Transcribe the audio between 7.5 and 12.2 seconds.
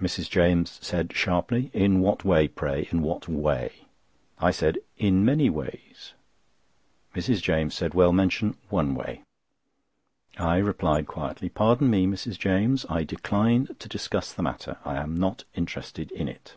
said: "Well, mention one way." I replied quietly: "Pardon me,